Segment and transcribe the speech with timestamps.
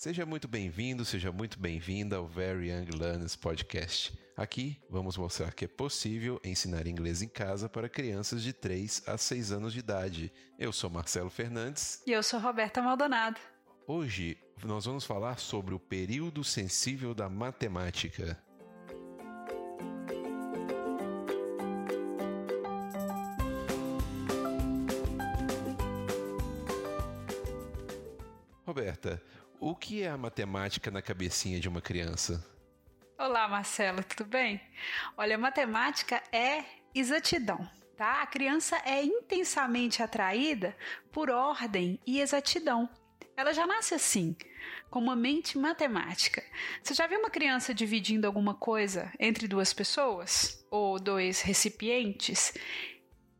[0.00, 4.18] Seja muito bem-vindo, seja muito bem-vinda ao Very Young Learners Podcast.
[4.34, 9.18] Aqui vamos mostrar que é possível ensinar inglês em casa para crianças de 3 a
[9.18, 10.32] 6 anos de idade.
[10.58, 12.02] Eu sou Marcelo Fernandes.
[12.06, 13.38] E eu sou Roberta Maldonado.
[13.86, 18.42] Hoje nós vamos falar sobre o período sensível da matemática.
[28.70, 29.20] Roberta,
[29.60, 32.42] o que é a matemática na cabecinha de uma criança?
[33.18, 34.58] Olá, Marcelo, tudo bem?
[35.18, 36.64] Olha, matemática é
[36.94, 37.68] exatidão.
[37.94, 38.22] Tá?
[38.22, 40.74] A criança é intensamente atraída
[41.12, 42.88] por ordem e exatidão.
[43.36, 44.34] Ela já nasce assim,
[44.88, 46.42] com uma mente matemática.
[46.82, 50.64] Você já viu uma criança dividindo alguma coisa entre duas pessoas?
[50.70, 52.54] Ou dois recipientes?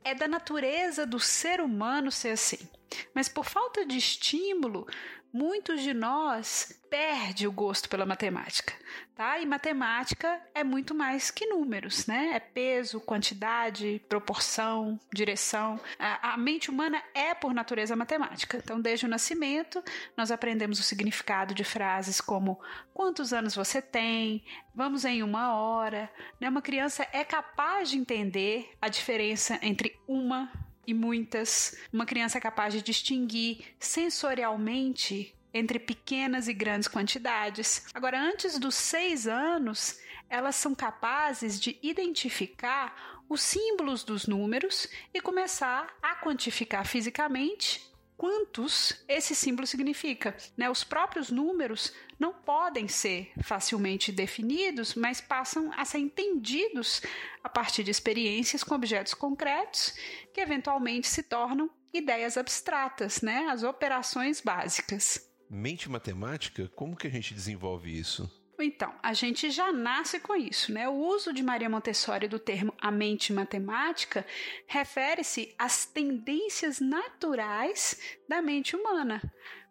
[0.05, 2.69] É da natureza do ser humano ser assim.
[3.15, 4.87] Mas por falta de estímulo,
[5.33, 8.75] muitos de nós perde o gosto pela matemática,
[9.15, 9.39] tá?
[9.39, 12.33] E matemática é muito mais que números, né?
[12.35, 15.81] É peso, quantidade, proporção, direção.
[15.99, 18.59] A, a mente humana é por natureza matemática.
[18.59, 19.83] Então, desde o nascimento,
[20.17, 22.61] nós aprendemos o significado de frases como
[22.93, 26.11] quantos anos você tem, vamos em uma hora.
[26.41, 26.49] Né?
[26.49, 30.51] Uma criança é capaz de entender a diferença entre uma
[30.87, 31.77] e muitas.
[31.93, 37.85] Uma criança capaz de distinguir sensorialmente entre pequenas e grandes quantidades.
[37.93, 45.21] Agora, antes dos seis anos, elas são capazes de identificar os símbolos dos números e
[45.21, 47.90] começar a quantificar fisicamente
[48.21, 50.37] quantos esse símbolo significa.
[50.55, 50.69] Né?
[50.69, 57.01] Os próprios números não podem ser facilmente definidos, mas passam a ser entendidos
[57.43, 59.95] a partir de experiências com objetos concretos
[60.35, 63.47] que eventualmente se tornam ideias abstratas, né?
[63.49, 65.27] as operações básicas.
[65.49, 68.31] Mente matemática, como que a gente desenvolve isso?
[68.63, 70.89] Então, a gente já nasce com isso, né?
[70.89, 74.27] O uso de Maria Montessori do termo a mente matemática
[74.67, 79.23] refere-se às tendências naturais da mente humana,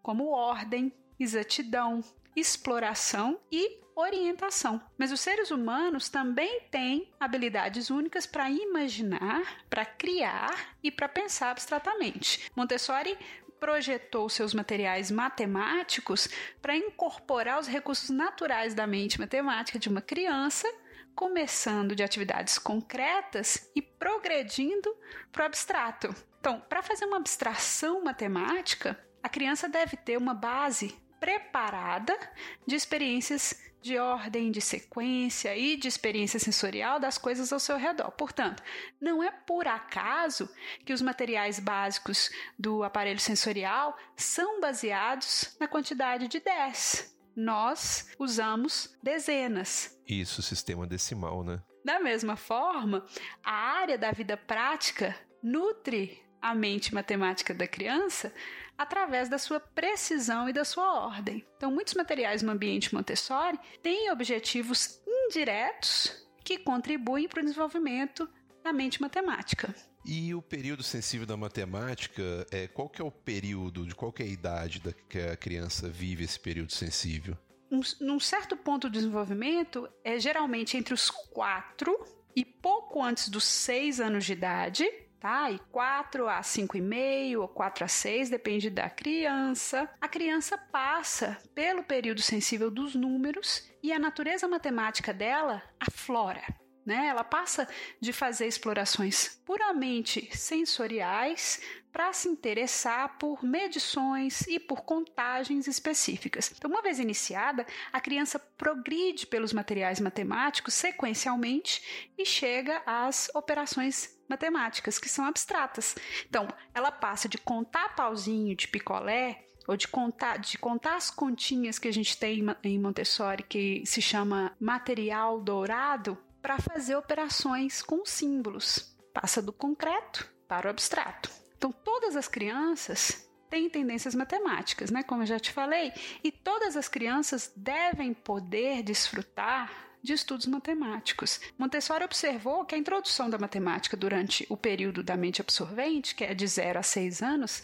[0.02, 2.02] como ordem, exatidão,
[2.36, 4.82] exploração e orientação.
[4.98, 11.52] Mas os seres humanos também têm habilidades únicas para imaginar, para criar e para pensar
[11.52, 12.50] abstratamente.
[12.56, 13.18] Montessori
[13.60, 16.30] projetou seus materiais matemáticos
[16.62, 20.68] para incorporar os recursos naturais da mente matemática de uma criança,
[21.16, 24.96] começando de atividades concretas e progredindo
[25.32, 26.14] para o abstrato.
[26.40, 32.18] Então, para fazer uma abstração matemática, a criança deve ter uma base preparada
[32.66, 38.12] de experiências de ordem, de sequência e de experiência sensorial das coisas ao seu redor.
[38.12, 38.62] Portanto,
[39.00, 40.50] não é por acaso
[40.86, 47.18] que os materiais básicos do aparelho sensorial são baseados na quantidade de 10.
[47.36, 49.98] Nós usamos dezenas.
[50.08, 51.62] Isso, sistema decimal, né?
[51.86, 53.06] Da mesma forma,
[53.44, 58.34] a área da vida prática nutre a mente matemática da criança
[58.80, 61.46] através da sua precisão e da sua ordem.
[61.58, 68.28] Então, muitos materiais no ambiente Montessori têm objetivos indiretos que contribuem para o desenvolvimento
[68.64, 69.76] da mente matemática.
[70.06, 74.24] E o período sensível da matemática, é, qual que é o período, de qual é
[74.24, 77.38] a idade da, que a criança vive esse período sensível?
[77.70, 81.94] Um, num certo ponto de desenvolvimento, é geralmente entre os 4
[82.34, 85.52] e pouco antes dos 6 anos de idade, tá?
[85.52, 89.90] E 4 a 5,5 ou 4 a 6, depende da criança.
[90.00, 96.44] A criança passa pelo período sensível dos números e a natureza matemática dela aflora.
[96.86, 97.08] Né?
[97.08, 97.68] Ela passa
[98.00, 106.52] de fazer explorações puramente sensoriais para se interessar por medições e por contagens específicas.
[106.56, 114.18] Então, uma vez iniciada, a criança progride pelos materiais matemáticos sequencialmente e chega às operações
[114.30, 115.96] matemáticas, que são abstratas.
[116.28, 121.80] Então, ela passa de contar pauzinho de picolé ou de contar, de contar as continhas
[121.80, 128.06] que a gente tem em Montessori, que se chama material dourado, para fazer operações com
[128.06, 128.96] símbolos.
[129.14, 131.30] Passa do concreto para o abstrato.
[131.58, 135.04] Então, todas as crianças têm tendências matemáticas, né?
[135.04, 135.92] Como eu já te falei,
[136.24, 141.42] e todas as crianças devem poder desfrutar de estudos matemáticos.
[141.58, 146.34] Montessori observou que a introdução da matemática durante o período da mente absorvente, que é
[146.34, 147.62] de 0 a 6 anos,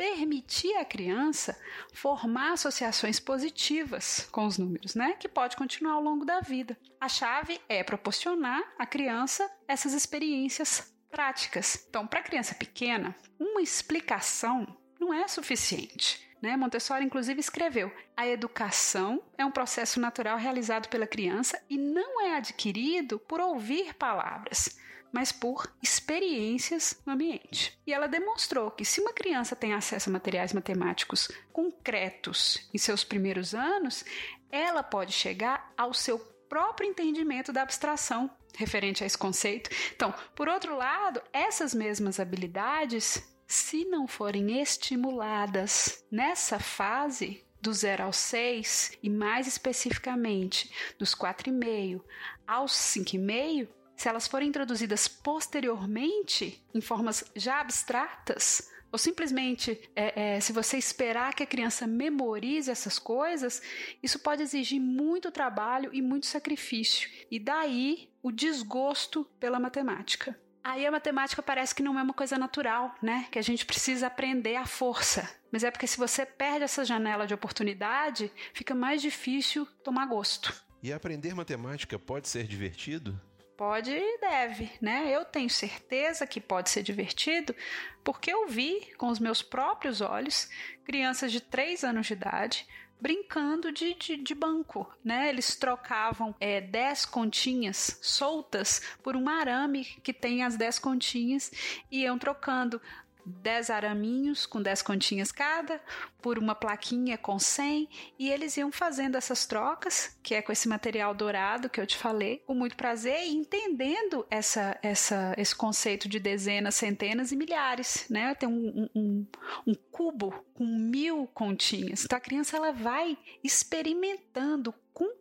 [0.00, 1.60] permitia à criança
[1.92, 5.12] formar associações positivas com os números, né?
[5.20, 6.74] Que pode continuar ao longo da vida.
[6.98, 11.84] A chave é proporcionar à criança essas experiências práticas.
[11.86, 16.26] Então, para criança pequena, uma explicação não é suficiente.
[16.40, 16.56] Né?
[16.56, 22.38] Montessori, inclusive, escreveu: a educação é um processo natural realizado pela criança e não é
[22.38, 24.78] adquirido por ouvir palavras,
[25.12, 27.78] mas por experiências no ambiente.
[27.86, 33.04] E ela demonstrou que se uma criança tem acesso a materiais matemáticos concretos em seus
[33.04, 34.04] primeiros anos,
[34.50, 36.18] ela pode chegar ao seu
[36.48, 39.70] próprio entendimento da abstração referente a esse conceito.
[39.94, 48.04] Então, por outro lado, essas mesmas habilidades se não forem estimuladas nessa fase do 0
[48.04, 52.00] ao 6 e mais especificamente dos 4,5
[52.46, 53.68] aos 5,5,
[54.00, 60.78] se elas forem introduzidas posteriormente em formas já abstratas, ou simplesmente, é, é, se você
[60.78, 63.60] esperar que a criança memorize essas coisas,
[64.02, 67.10] isso pode exigir muito trabalho e muito sacrifício.
[67.30, 70.34] E daí o desgosto pela matemática.
[70.64, 73.28] Aí a matemática parece que não é uma coisa natural, né?
[73.30, 75.30] Que a gente precisa aprender à força.
[75.52, 80.54] Mas é porque se você perde essa janela de oportunidade, fica mais difícil tomar gosto.
[80.82, 83.20] E aprender matemática pode ser divertido?
[83.60, 85.14] Pode e deve, né?
[85.14, 87.54] Eu tenho certeza que pode ser divertido,
[88.02, 90.48] porque eu vi com os meus próprios olhos
[90.82, 92.66] crianças de 3 anos de idade
[92.98, 95.28] brincando de, de, de, banco, né?
[95.28, 101.52] Eles trocavam é, 10 continhas soltas por um arame que tem as 10 continhas
[101.90, 102.80] e iam trocando
[103.24, 105.80] 10 araminhos com 10 continhas cada,
[106.20, 107.88] por uma plaquinha com 100,
[108.18, 111.96] e eles iam fazendo essas trocas, que é com esse material dourado que eu te
[111.96, 118.06] falei, com muito prazer e entendendo essa, essa, esse conceito de dezenas, centenas e milhares,
[118.10, 118.34] né?
[118.34, 119.26] Tem um, um,
[119.66, 122.04] um cubo com mil continhas.
[122.04, 124.74] Então a criança ela vai experimentando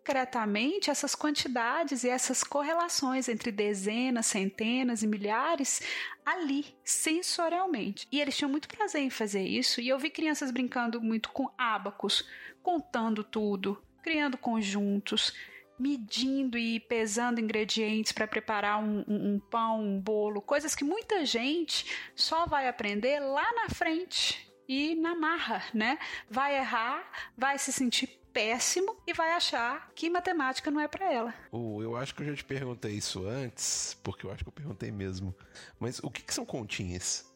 [0.09, 5.83] concretamente essas quantidades e essas correlações entre dezenas, centenas e milhares
[6.25, 8.07] ali, sensorialmente.
[8.11, 11.47] E eles tinham muito prazer em fazer isso, e eu vi crianças brincando muito com
[11.55, 12.27] ábacos,
[12.63, 15.31] contando tudo, criando conjuntos,
[15.77, 21.23] medindo e pesando ingredientes para preparar um, um, um, pão, um bolo, coisas que muita
[21.23, 21.85] gente
[22.15, 25.99] só vai aprender lá na frente e na marra, né?
[26.27, 27.07] Vai errar,
[27.37, 31.33] vai se sentir péssimo e vai achar que matemática não é para ela.
[31.51, 34.53] Oh, eu acho que eu já te perguntei isso antes, porque eu acho que eu
[34.53, 35.35] perguntei mesmo.
[35.79, 37.29] Mas o que, que são continhas?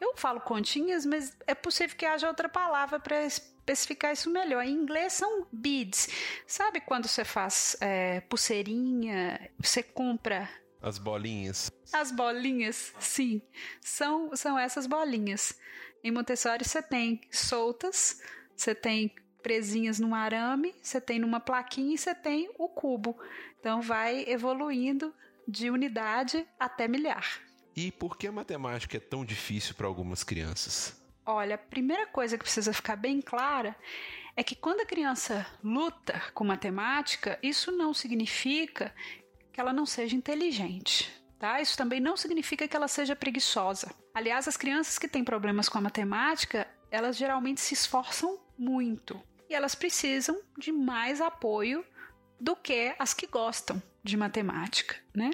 [0.00, 4.64] Eu falo continhas, mas é possível que haja outra palavra para especificar isso melhor.
[4.64, 6.08] Em inglês são beads.
[6.46, 10.48] Sabe quando você faz é, pulseirinha, você compra
[10.82, 11.70] as bolinhas.
[11.92, 13.42] As bolinhas, sim.
[13.80, 15.58] São, são essas bolinhas.
[16.02, 18.22] Em Montessori você tem soltas,
[18.56, 23.18] você tem presinhas num arame, você tem numa plaquinha e você tem o cubo.
[23.58, 25.14] Então vai evoluindo
[25.46, 27.40] de unidade até milhar.
[27.76, 31.00] E por que a matemática é tão difícil para algumas crianças?
[31.24, 33.76] Olha, a primeira coisa que precisa ficar bem clara
[34.36, 38.94] é que quando a criança luta com matemática, isso não significa
[39.52, 41.12] que ela não seja inteligente.
[41.38, 41.60] Tá?
[41.60, 43.94] Isso também não significa que ela seja preguiçosa.
[44.12, 49.20] Aliás, as crianças que têm problemas com a matemática, elas geralmente se esforçam muito
[49.50, 51.84] e elas precisam de mais apoio
[52.40, 55.30] do que as que gostam de matemática, né?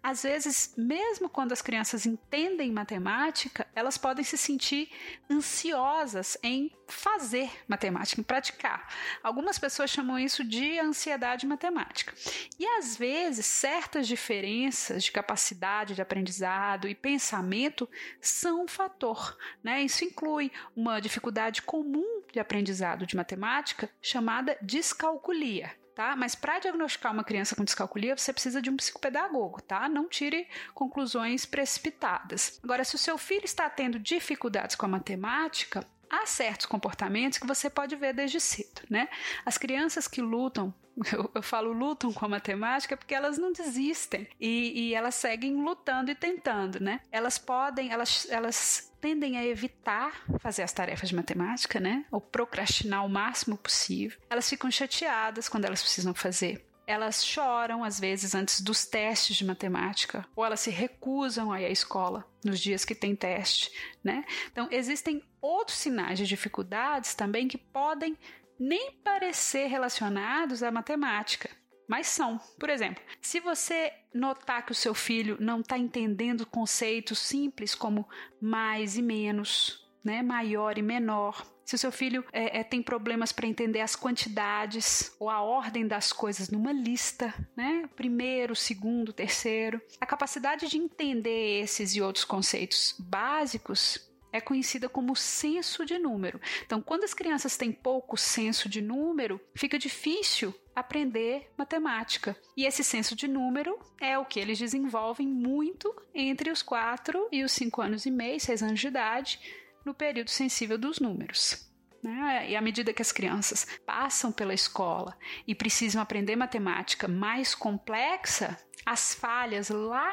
[0.00, 4.88] Às vezes, mesmo quando as crianças entendem matemática, elas podem se sentir
[5.28, 8.88] ansiosas em fazer matemática, em praticar.
[9.20, 12.14] Algumas pessoas chamam isso de ansiedade matemática.
[12.56, 17.88] E às vezes, certas diferenças de capacidade de aprendizado e pensamento
[18.20, 19.82] são um fator, né?
[19.82, 26.16] Isso inclui uma dificuldade comum de aprendizado de matemática chamada descalculia tá?
[26.16, 29.88] Mas para diagnosticar uma criança com descalculia, você precisa de um psicopedagogo, tá?
[29.88, 32.60] Não tire conclusões precipitadas.
[32.62, 37.46] Agora, se o seu filho está tendo dificuldades com a matemática, há certos comportamentos que
[37.46, 39.08] você pode ver desde cedo, né?
[39.44, 40.74] As crianças que lutam
[41.12, 45.56] eu, eu, falo lutam com a matemática porque elas não desistem e, e, elas seguem
[45.56, 47.00] lutando e tentando, né?
[47.10, 52.04] Elas podem, elas, elas tendem a evitar fazer as tarefas de matemática, né?
[52.10, 54.18] Ou procrastinar o máximo possível.
[54.30, 56.64] Elas ficam chateadas quando elas precisam fazer.
[56.86, 61.64] Elas choram às vezes antes dos testes de matemática, ou elas se recusam a ir
[61.64, 64.24] à escola nos dias que tem teste, né?
[64.52, 68.16] Então existem outros sinais de dificuldades também que podem
[68.58, 71.50] nem parecer relacionados à matemática,
[71.88, 72.40] mas são.
[72.58, 78.08] Por exemplo, se você notar que o seu filho não está entendendo conceitos simples como
[78.40, 83.32] mais e menos, né, maior e menor, se o seu filho é, é, tem problemas
[83.32, 87.88] para entender as quantidades ou a ordem das coisas numa lista, né?
[87.96, 89.80] Primeiro, segundo, terceiro.
[89.98, 96.40] A capacidade de entender esses e outros conceitos básicos é conhecida como senso de número.
[96.66, 102.36] Então, quando as crianças têm pouco senso de número, fica difícil aprender matemática.
[102.56, 107.44] E esse senso de número é o que eles desenvolvem muito entre os 4 e
[107.44, 109.38] os 5 anos e meio, 6 anos de idade,
[109.84, 111.70] no período sensível dos números.
[112.02, 112.50] Né?
[112.50, 118.58] E à medida que as crianças passam pela escola e precisam aprender matemática mais complexa,
[118.84, 120.12] as falhas lá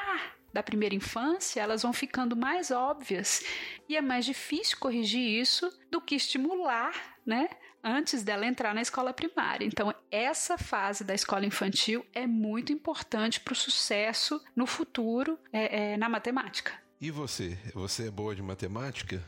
[0.53, 3.43] da primeira infância, elas vão ficando mais óbvias
[3.87, 6.93] e é mais difícil corrigir isso do que estimular,
[7.25, 7.49] né?
[7.83, 9.65] Antes dela entrar na escola primária.
[9.65, 15.93] Então, essa fase da escola infantil é muito importante para o sucesso no futuro é,
[15.93, 16.73] é, na matemática.
[17.01, 17.57] E você?
[17.73, 19.23] Você é boa de matemática?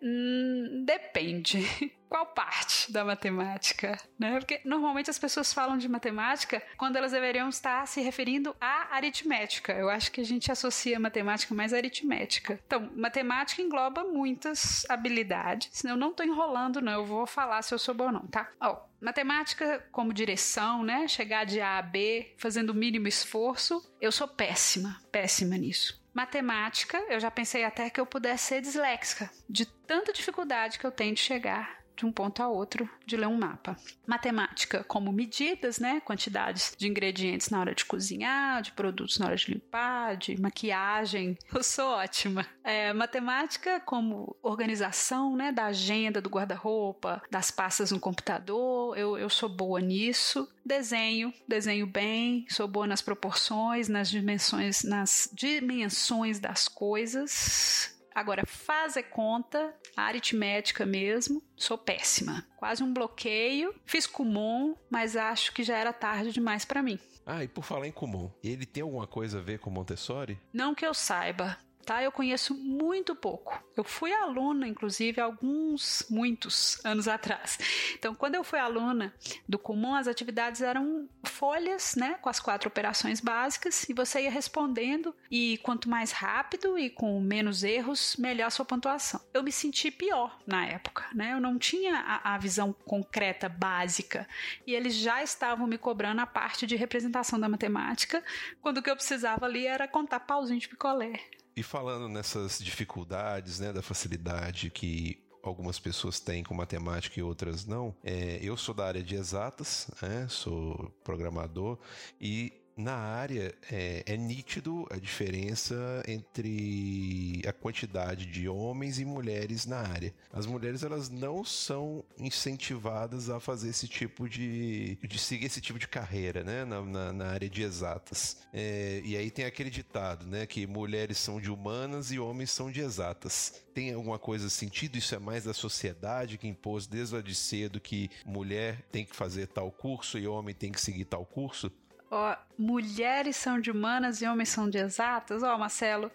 [0.00, 1.58] hum, depende.
[2.08, 3.98] Qual parte da matemática?
[4.16, 4.38] Né?
[4.38, 9.72] Porque normalmente as pessoas falam de matemática quando elas deveriam estar se referindo à aritmética.
[9.72, 12.60] Eu acho que a gente associa matemática mais à aritmética.
[12.64, 15.84] Então, matemática engloba muitas habilidades.
[15.84, 16.92] Eu não estou enrolando, não.
[16.92, 18.52] Eu vou falar se eu sou boa ou não, tá?
[18.60, 21.08] Ó, matemática como direção, né?
[21.08, 23.84] Chegar de A a B fazendo o mínimo esforço.
[24.00, 26.00] Eu sou péssima, péssima nisso.
[26.18, 30.90] Matemática, eu já pensei até que eu pudesse ser disléxica, de tanta dificuldade que eu
[30.90, 33.76] tenho de chegar de um ponto a outro de ler um mapa.
[34.06, 36.00] Matemática, como medidas, né?
[36.00, 41.36] Quantidades de ingredientes na hora de cozinhar, de produtos na hora de limpar, de maquiagem.
[41.52, 42.46] Eu sou ótima.
[42.62, 45.50] É, matemática, como organização, né?
[45.50, 48.96] Da agenda, do guarda-roupa, das pastas no computador.
[48.96, 50.48] Eu, eu sou boa nisso.
[50.64, 59.04] Desenho, desenho bem, sou boa nas proporções, nas dimensões, nas dimensões das coisas Agora, fazer
[59.04, 62.44] conta, aritmética mesmo, sou péssima.
[62.56, 63.72] Quase um bloqueio.
[63.86, 66.98] Fiz comum, mas acho que já era tarde demais para mim.
[67.24, 70.36] Ah, e por falar em comum, ele tem alguma coisa a ver com Montessori?
[70.52, 71.56] Não que eu saiba
[71.88, 72.02] tá?
[72.02, 73.64] Eu conheço muito pouco.
[73.74, 77.58] Eu fui aluna, inclusive, alguns, muitos anos atrás.
[77.98, 79.14] Então, quando eu fui aluna
[79.48, 84.30] do comum, as atividades eram folhas, né, com as quatro operações básicas, e você ia
[84.30, 89.22] respondendo, e quanto mais rápido e com menos erros, melhor a sua pontuação.
[89.32, 91.32] Eu me senti pior na época, né?
[91.32, 94.28] Eu não tinha a, a visão concreta básica,
[94.66, 98.22] e eles já estavam me cobrando a parte de representação da matemática,
[98.60, 101.18] quando o que eu precisava ali era contar pauzinho de picolé.
[101.58, 107.66] E falando nessas dificuldades, né, da facilidade que algumas pessoas têm com matemática e outras
[107.66, 111.76] não, é, eu sou da área de exatas, né, sou programador
[112.20, 115.74] e na área é, é, nítido a diferença
[116.06, 120.14] entre a quantidade de homens e mulheres na área.
[120.32, 125.78] As mulheres elas não são incentivadas a fazer esse tipo de, de seguir esse tipo
[125.78, 128.36] de carreira, né, na, na, na área de exatas.
[128.52, 132.70] É, e aí tem aquele ditado, né, que mulheres são de humanas e homens são
[132.70, 133.60] de exatas.
[133.74, 134.96] Tem alguma coisa sentido?
[134.96, 139.16] Isso é mais da sociedade que impôs desde lá de cedo que mulher tem que
[139.16, 141.72] fazer tal curso e homem tem que seguir tal curso?
[142.10, 145.42] Ó, mulheres são de humanas e homens são de exatas.
[145.42, 146.10] Ó, Marcelo,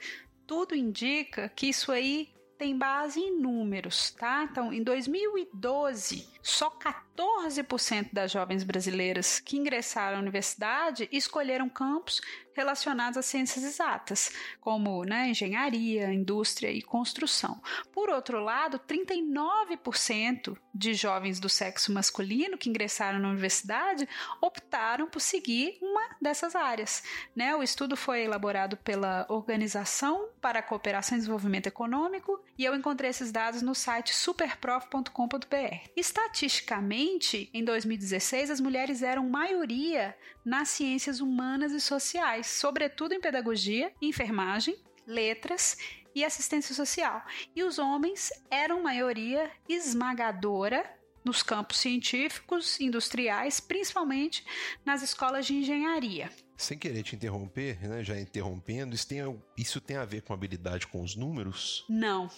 [0.48, 4.48] tudo indica que isso aí tem base em números, tá?
[4.50, 12.22] Então, em 2012, só 14% das jovens brasileiras que ingressaram à universidade escolheram campos
[12.56, 14.32] relacionados às ciências exatas,
[14.62, 17.62] como né, engenharia, indústria e construção.
[17.92, 24.08] Por outro lado, 39% de jovens do sexo masculino que ingressaram na universidade
[24.42, 27.04] optaram por seguir uma dessas áreas.
[27.36, 27.56] Né?
[27.56, 33.10] O estudo foi elaborado pela Organização para a Cooperação e Desenvolvimento Econômico e eu encontrei
[33.10, 35.90] esses dados no site superprof.com.br.
[35.96, 43.92] Estatisticamente, em 2016, as mulheres eram maioria nas ciências humanas e sociais, sobretudo em pedagogia,
[44.02, 45.78] enfermagem, letras
[46.16, 47.24] e assistência social.
[47.56, 50.84] E os homens eram maioria esmagadora
[51.24, 54.46] nos campos científicos, industriais, principalmente
[54.86, 56.30] nas escolas de engenharia.
[56.56, 60.88] Sem querer te interromper, né, já interrompendo, isso tem, isso tem a ver com habilidade
[60.88, 61.84] com os números?
[61.90, 62.30] Não.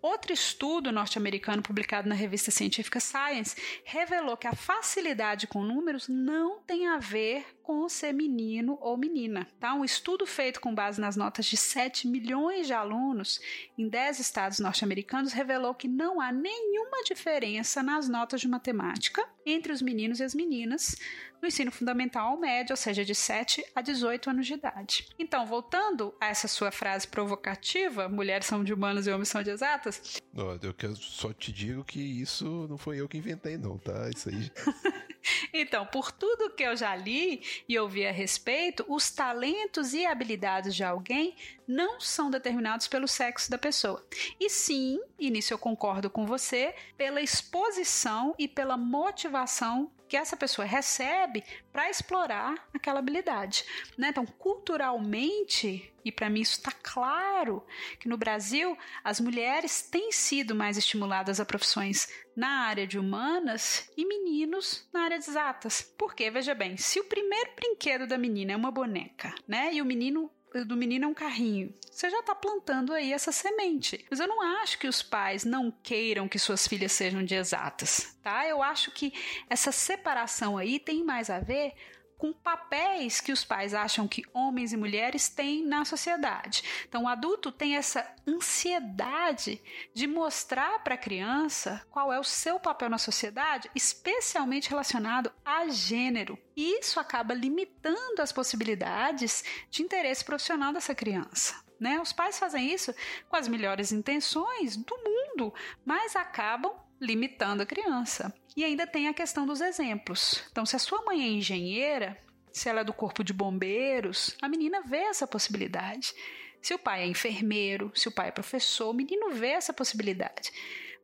[0.00, 6.60] Outro estudo norte-americano publicado na revista científica Science revelou que a facilidade com números não
[6.60, 9.46] tem a ver com ser menino ou menina.
[9.60, 9.74] Tá?
[9.74, 13.40] Um estudo feito com base nas notas de 7 milhões de alunos
[13.76, 19.72] em 10 estados norte-americanos revelou que não há nenhuma diferença nas notas de matemática entre
[19.72, 20.96] os meninos e as meninas
[21.40, 25.06] no ensino fundamental ao médio, ou seja, de 7 a 18 anos de idade.
[25.18, 29.50] Então, voltando a essa sua frase provocativa, mulheres são de humanas e homens são de
[29.50, 29.87] exatas.
[30.32, 34.08] Não, eu só te digo que isso não foi eu que inventei, não, tá?
[34.10, 34.50] Isso aí.
[35.52, 40.74] Então, por tudo que eu já li e ouvi a respeito, os talentos e habilidades
[40.74, 41.34] de alguém
[41.66, 44.04] não são determinados pelo sexo da pessoa.
[44.38, 50.36] E sim, e nisso eu concordo com você, pela exposição e pela motivação que essa
[50.36, 53.64] pessoa recebe para explorar aquela habilidade.
[53.96, 54.08] Né?
[54.08, 57.64] Então, culturalmente, e para mim isso está claro,
[58.00, 63.90] que no Brasil as mulheres têm sido mais estimuladas a profissões na área de humanas
[63.96, 65.82] e meninos na área de exatas.
[65.98, 69.74] Porque, veja bem, se o primeiro brinquedo da menina é uma boneca, né?
[69.74, 70.30] E o menino
[70.66, 71.74] do menino é um carrinho.
[71.90, 74.04] Você já está plantando aí essa semente.
[74.10, 78.16] Mas eu não acho que os pais não queiram que suas filhas sejam de exatas,
[78.22, 78.46] tá?
[78.46, 79.12] Eu acho que
[79.50, 81.74] essa separação aí tem mais a ver
[82.18, 86.64] com papéis que os pais acham que homens e mulheres têm na sociedade.
[86.86, 89.62] Então, o adulto tem essa ansiedade
[89.94, 95.68] de mostrar para a criança qual é o seu papel na sociedade, especialmente relacionado a
[95.68, 96.36] gênero.
[96.56, 101.54] E isso acaba limitando as possibilidades de interesse profissional dessa criança.
[101.78, 102.00] Né?
[102.00, 102.92] Os pais fazem isso
[103.28, 108.32] com as melhores intenções do mundo, mas acabam limitando a criança.
[108.56, 110.44] E ainda tem a questão dos exemplos.
[110.50, 112.18] Então, se a sua mãe é engenheira,
[112.52, 116.12] se ela é do corpo de bombeiros, a menina vê essa possibilidade.
[116.60, 120.50] Se o pai é enfermeiro, se o pai é professor, o menino vê essa possibilidade.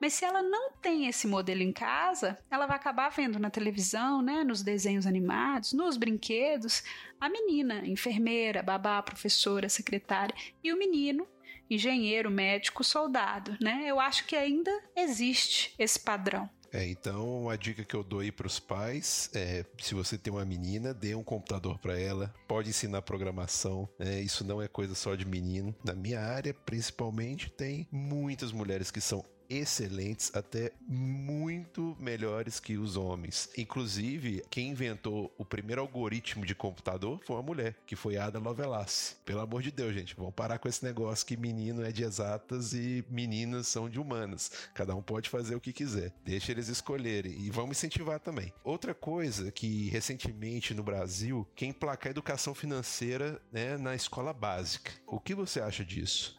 [0.01, 4.21] Mas se ela não tem esse modelo em casa, ela vai acabar vendo na televisão,
[4.21, 6.83] né, nos desenhos animados, nos brinquedos,
[7.21, 11.27] a menina, enfermeira, babá, professora, secretária, e o menino,
[11.75, 13.85] engenheiro, médico, soldado, né?
[13.87, 16.49] Eu acho que ainda existe esse padrão.
[16.75, 20.33] É, então a dica que eu dou aí para os pais é: se você tem
[20.33, 24.21] uma menina, dê um computador para ela, pode ensinar programação, né?
[24.21, 25.73] Isso não é coisa só de menino.
[25.85, 32.97] Na minha área, principalmente, tem muitas mulheres que são excelentes, até muito melhores que os
[32.97, 33.49] homens.
[33.57, 39.17] Inclusive, quem inventou o primeiro algoritmo de computador foi uma mulher, que foi Ada Lovelace.
[39.25, 42.73] Pelo amor de Deus, gente, vamos parar com esse negócio que menino é de exatas
[42.73, 44.51] e meninas são de humanas.
[44.75, 46.13] Cada um pode fazer o que quiser.
[46.25, 48.53] Deixa eles escolherem e vamos incentivar também.
[48.63, 54.93] Outra coisa que recentemente no Brasil, quem placa a educação financeira né, na escola básica.
[55.07, 56.37] O que você acha disso?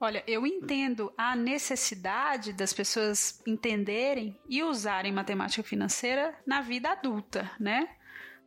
[0.00, 7.50] Olha, eu entendo a necessidade das pessoas entenderem e usarem matemática financeira na vida adulta,
[7.58, 7.88] né?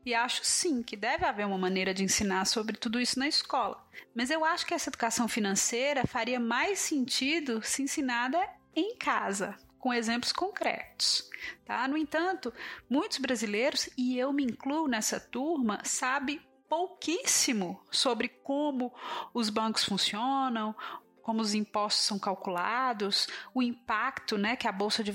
[0.06, 3.86] E acho sim que deve haver uma maneira de ensinar sobre tudo isso na escola.
[4.16, 8.40] Mas eu acho que essa educação financeira faria mais sentido se ensinada
[8.74, 11.30] em casa, com exemplos concretos.
[11.66, 11.88] Tá?
[11.88, 12.54] No entanto,
[12.90, 18.94] muitos brasileiros, e eu me incluo nessa turma, sabem pouquíssimo sobre como
[19.34, 20.74] os bancos funcionam,
[21.22, 25.12] como os impostos são calculados, o impacto né, que a Bolsa de,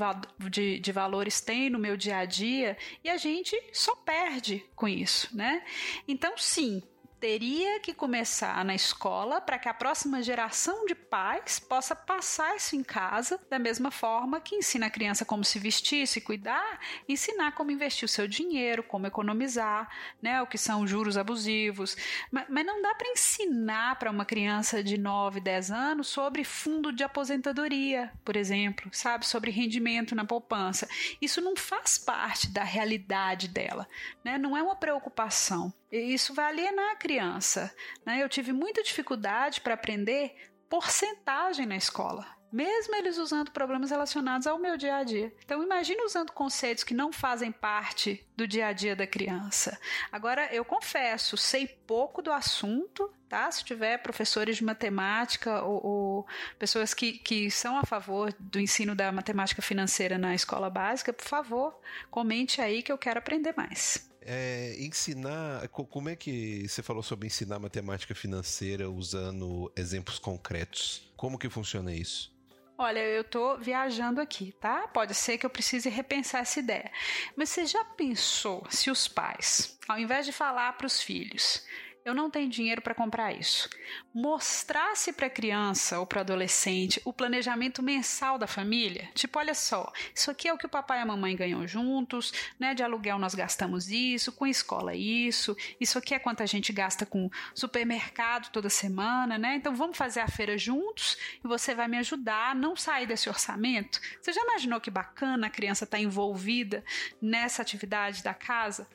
[0.51, 4.89] de, de, Valores tem no meu dia a dia, e a gente só perde com
[4.89, 5.35] isso.
[5.37, 5.63] Né?
[6.07, 6.83] Então, sim,
[7.21, 12.77] teria que começar na escola para que a próxima geração de pais possa passar isso
[12.77, 17.53] em casa, da mesma forma que ensina a criança como se vestir, se cuidar, ensinar
[17.53, 19.89] como investir o seu dinheiro, como economizar,
[20.21, 21.97] né, o que são juros abusivos.
[22.31, 26.93] Mas, mas não dá para ensinar para uma criança de 9, 10 anos sobre fundo
[26.93, 30.89] de aposentadoria, por exemplo, sabe, sobre rendimento na poupança.
[31.21, 33.89] Isso não faz parte da realidade dela,
[34.25, 34.39] né?
[34.39, 35.73] Não é uma preocupação.
[35.91, 37.75] E isso vai alienar a criança.
[38.05, 38.23] Né?
[38.23, 40.35] Eu tive muita dificuldade para aprender
[40.69, 45.31] porcentagem na escola mesmo eles usando problemas relacionados ao meu dia a dia.
[45.45, 49.79] Então imagine usando conceitos que não fazem parte do dia a dia da criança.
[50.11, 53.51] Agora eu confesso, sei pouco do assunto, tá?
[53.51, 56.27] Se tiver professores de matemática ou, ou
[56.59, 61.27] pessoas que, que são a favor do ensino da matemática financeira na escola básica, por
[61.27, 61.79] favor,
[62.11, 64.11] comente aí que eu quero aprender mais.
[64.29, 71.09] É, ensinar, como é que você falou sobre ensinar matemática financeira usando exemplos concretos?
[71.17, 72.35] Como que funciona isso?
[72.77, 74.89] Olha, eu tô viajando aqui, tá?
[74.89, 76.91] Pode ser que eu precise repensar essa ideia.
[77.37, 81.65] Mas você já pensou se os pais, ao invés de falar para os filhos,
[82.07, 83.69] eu não tenho dinheiro para comprar isso.
[84.15, 89.55] Mostrasse para a criança ou para o adolescente o planejamento mensal da família, tipo, olha
[89.55, 92.75] só, isso aqui é o que o papai e a mamãe ganham juntos, né?
[92.75, 97.05] De aluguel nós gastamos isso, com escola isso, isso aqui é quanto a gente gasta
[97.05, 99.57] com supermercado toda semana, né?
[99.57, 103.29] Então vamos fazer a feira juntos e você vai me ajudar a não sair desse
[103.29, 104.01] orçamento.
[104.23, 106.85] Você já imaginou que bacana a criança estar tá envolvida
[107.21, 108.89] nessa atividade da casa?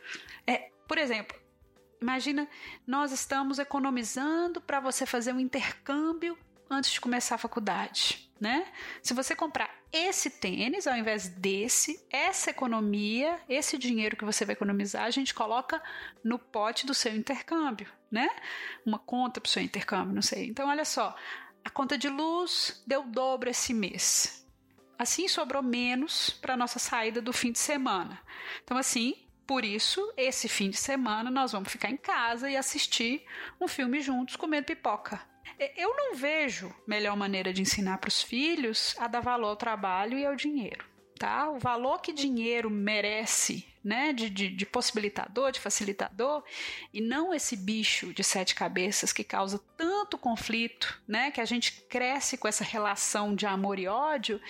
[0.47, 1.40] É, por exemplo,
[2.01, 2.47] Imagina,
[2.85, 6.37] nós estamos economizando para você fazer um intercâmbio
[6.69, 8.31] antes de começar a faculdade.
[8.41, 8.65] né?
[9.03, 14.53] Se você comprar esse tênis ao invés desse, essa economia, esse dinheiro que você vai
[14.53, 15.79] economizar, a gente coloca
[16.23, 18.27] no pote do seu intercâmbio, né?
[18.83, 20.47] Uma conta para o seu intercâmbio, não sei.
[20.47, 21.15] Então, olha só,
[21.63, 24.43] a conta de luz deu dobro esse mês.
[24.97, 28.19] Assim sobrou menos para nossa saída do fim de semana.
[28.63, 29.15] Então, assim,
[29.51, 33.25] por isso, esse fim de semana nós vamos ficar em casa e assistir
[33.59, 35.19] um filme juntos comendo pipoca.
[35.75, 40.17] Eu não vejo melhor maneira de ensinar para os filhos a dar valor ao trabalho
[40.17, 40.85] e ao dinheiro.
[41.19, 41.49] Tá?
[41.49, 46.45] O valor que dinheiro merece, né, de, de, de, possibilitador, de facilitador,
[46.93, 51.83] e não esse bicho de sete cabeças que causa tanto conflito, né, que a gente
[51.83, 54.41] cresce com essa relação de amor e ódio,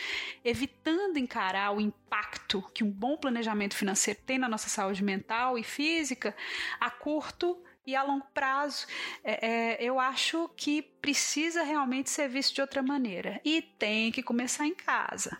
[0.43, 5.63] evitando encarar o impacto que um bom planejamento financeiro tem na nossa saúde mental e
[5.63, 6.35] física
[6.79, 8.85] a curto e a longo prazo,
[9.23, 13.41] é, é, eu acho que precisa realmente ser visto de outra maneira.
[13.43, 15.37] E tem que começar em casa.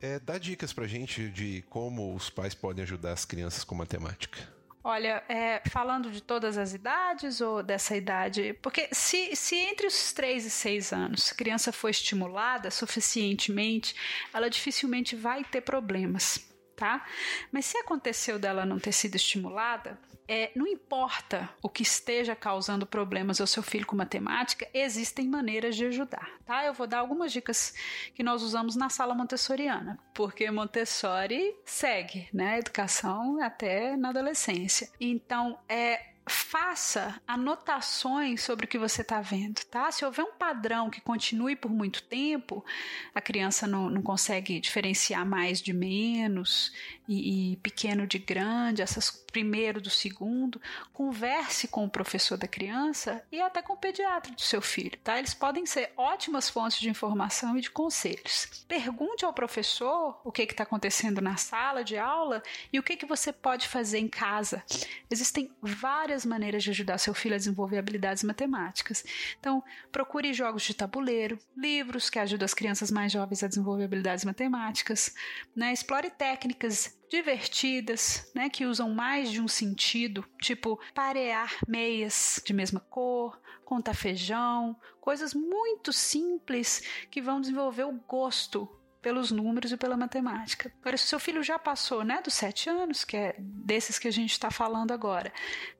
[0.00, 4.52] É, dá dicas pra gente de como os pais podem ajudar as crianças com matemática.
[4.84, 8.52] Olha, é, falando de todas as idades ou dessa idade?
[8.60, 13.94] Porque se, se entre os 3 e 6 anos a criança for estimulada suficientemente,
[14.34, 17.06] ela dificilmente vai ter problemas, tá?
[17.52, 19.96] Mas se aconteceu dela não ter sido estimulada,
[20.28, 25.76] é, não importa o que esteja causando problemas ao seu filho com matemática, existem maneiras
[25.76, 26.64] de ajudar, tá?
[26.64, 27.74] Eu vou dar algumas dicas
[28.14, 34.90] que nós usamos na sala montessoriana, porque Montessori segue, né, a educação até na adolescência.
[35.00, 39.90] Então, é faça anotações sobre o que você está vendo, tá?
[39.90, 42.64] Se houver um padrão que continue por muito tempo,
[43.14, 46.72] a criança não, não consegue diferenciar mais de menos
[47.08, 50.60] e, e, pequeno de grande, essas primeiro do segundo,
[50.92, 55.18] converse com o professor da criança e até com o pediatra do seu filho, tá?
[55.18, 58.64] Eles podem ser ótimas fontes de informação e de conselhos.
[58.68, 63.06] Pergunte ao professor o que está acontecendo na sala de aula e o que, que
[63.06, 64.62] você pode fazer em casa.
[65.10, 69.04] Existem várias várias maneiras de ajudar seu filho a desenvolver habilidades matemáticas.
[69.38, 74.24] Então, procure jogos de tabuleiro, livros que ajudam as crianças mais jovens a desenvolver habilidades
[74.24, 75.14] matemáticas,
[75.54, 75.72] né?
[75.72, 82.80] explore técnicas divertidas, né, que usam mais de um sentido, tipo parear meias de mesma
[82.80, 88.66] cor, contar feijão, coisas muito simples que vão desenvolver o gosto
[89.02, 90.72] pelos números e pela matemática.
[90.80, 94.06] Agora, se o seu filho já passou né, dos sete anos, que é desses que
[94.06, 95.32] a gente está falando agora,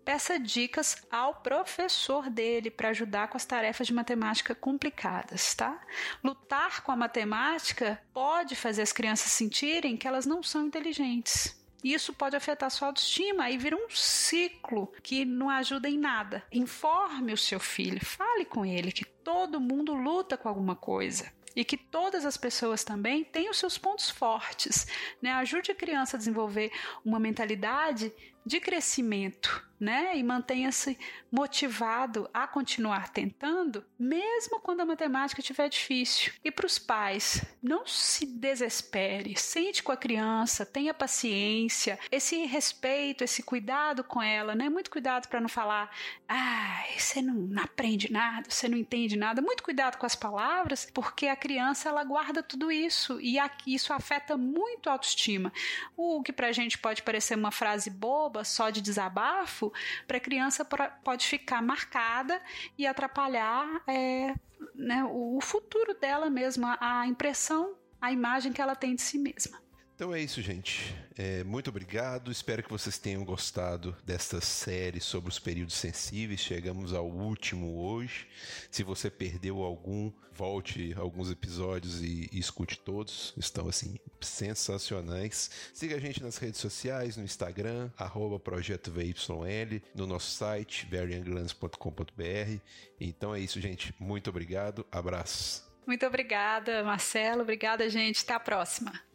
[0.05, 5.81] peça dicas ao professor dele para ajudar com as tarefas de matemática complicadas, tá?
[6.23, 11.61] Lutar com a matemática pode fazer as crianças sentirem que elas não são inteligentes.
[11.83, 16.45] Isso pode afetar sua autoestima e vira um ciclo que não ajuda em nada.
[16.53, 21.65] Informe o seu filho, fale com ele que todo mundo luta com alguma coisa e
[21.65, 24.87] que todas as pessoas também têm os seus pontos fortes.
[25.21, 25.33] Né?
[25.33, 26.71] Ajude a criança a desenvolver
[27.05, 28.13] uma mentalidade
[28.45, 30.17] de crescimento, né?
[30.17, 30.97] E mantenha-se
[31.31, 36.33] motivado a continuar tentando, mesmo quando a matemática estiver difícil.
[36.45, 43.25] E para os pais, não se desespere, sente com a criança, tenha paciência, esse respeito,
[43.25, 44.69] esse cuidado com ela, né?
[44.69, 45.91] Muito cuidado para não falar,
[46.29, 49.43] ah, você não aprende nada, você não entende nada.
[49.43, 54.37] Muito cuidado com as palavras, porque a criança ela guarda tudo isso e isso afeta
[54.37, 55.53] muito a autoestima.
[55.97, 59.73] O que para a gente pode parecer uma frase boba só de desabafo,
[60.07, 60.65] para a criança
[61.05, 62.41] pode ficar marcada
[62.79, 64.35] e atrapalhar é,
[64.75, 69.61] né, o futuro dela mesma, a impressão, a imagem que ela tem de si mesma.
[70.03, 70.93] Então é isso, gente.
[71.17, 72.33] É, muito obrigado.
[72.33, 76.41] Espero que vocês tenham gostado desta série sobre os períodos sensíveis.
[76.41, 78.27] Chegamos ao último hoje.
[78.69, 83.33] Se você perdeu algum, volte alguns episódios e, e escute todos.
[83.37, 85.49] Estão assim sensacionais.
[85.73, 92.61] Siga a gente nas redes sociais, no Instagram, arroba Projeto VYL, no nosso site, veryanglands.com.br.
[93.01, 93.95] Então é isso, gente.
[94.01, 94.85] Muito obrigado.
[94.91, 95.65] Abraço.
[95.87, 97.43] Muito obrigada, Marcelo.
[97.43, 98.25] Obrigada, gente.
[98.25, 99.12] Até a próxima.